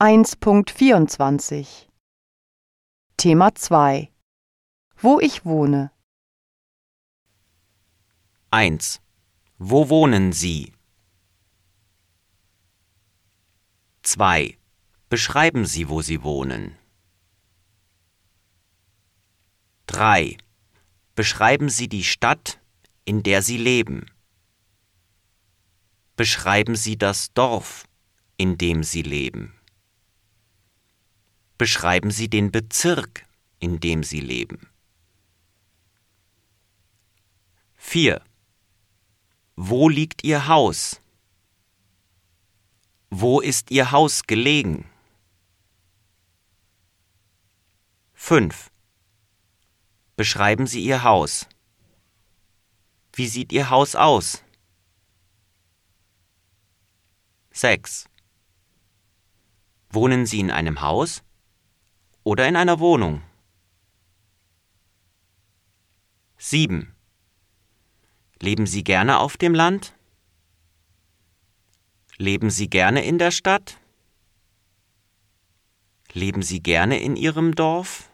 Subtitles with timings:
[0.00, 1.88] 1.24
[3.16, 4.12] Thema 2
[4.96, 5.90] Wo ich wohne
[8.50, 9.00] 1.
[9.58, 10.72] Wo wohnen Sie?
[14.02, 14.56] 2.
[15.08, 16.78] Beschreiben Sie, wo Sie wohnen.
[19.86, 20.38] 3.
[21.16, 22.60] Beschreiben Sie die Stadt,
[23.04, 24.06] in der Sie leben.
[26.14, 27.88] Beschreiben Sie das Dorf,
[28.36, 29.57] in dem Sie leben.
[31.58, 33.26] Beschreiben Sie den Bezirk,
[33.58, 34.68] in dem Sie leben.
[37.74, 38.22] 4.
[39.56, 41.00] Wo liegt Ihr Haus?
[43.10, 44.88] Wo ist Ihr Haus gelegen?
[48.14, 48.70] 5.
[50.14, 51.48] Beschreiben Sie Ihr Haus.
[53.14, 54.44] Wie sieht Ihr Haus aus?
[57.50, 58.04] 6.
[59.90, 61.24] Wohnen Sie in einem Haus
[62.28, 63.22] oder in einer Wohnung?
[66.36, 66.94] 7.
[68.38, 69.94] Leben Sie gerne auf dem Land?
[72.18, 73.78] Leben Sie gerne in der Stadt?
[76.12, 78.10] Leben Sie gerne in Ihrem Dorf?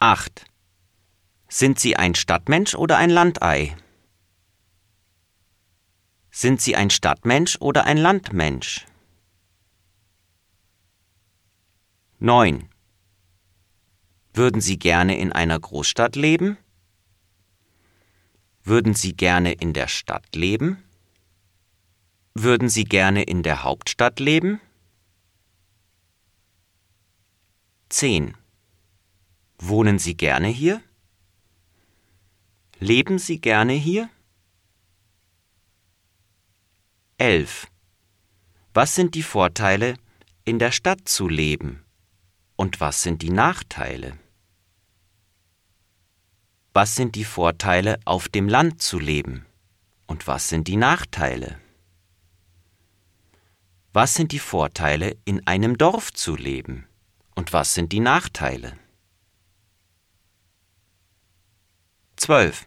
[0.00, 0.44] 8.
[1.48, 3.74] Sind Sie ein Stadtmensch oder ein Landei?
[6.30, 8.84] Sind Sie ein Stadtmensch oder ein Landmensch?
[12.20, 12.68] 9.
[14.34, 16.58] Würden Sie gerne in einer Großstadt leben?
[18.64, 20.82] Würden Sie gerne in der Stadt leben?
[22.34, 24.60] Würden Sie gerne in der Hauptstadt leben?
[27.88, 28.36] 10.
[29.60, 30.82] Wohnen Sie gerne hier?
[32.80, 34.10] Leben Sie gerne hier?
[37.18, 37.68] 11.
[38.74, 39.94] Was sind die Vorteile,
[40.44, 41.84] in der Stadt zu leben?
[42.60, 44.18] Und was sind die Nachteile?
[46.72, 49.46] Was sind die Vorteile, auf dem Land zu leben?
[50.08, 51.60] Und was sind die Nachteile?
[53.92, 56.88] Was sind die Vorteile, in einem Dorf zu leben?
[57.36, 58.76] Und was sind die Nachteile?
[62.16, 62.66] 12.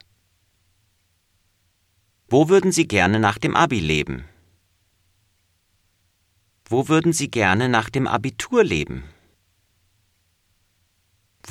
[2.29, 4.23] Wo würden Sie gerne nach dem Abi leben?
[6.63, 9.03] Wo würden Sie gerne nach dem Abitur leben?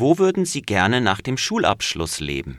[0.01, 2.59] Wo würden Sie gerne nach dem Schulabschluss leben?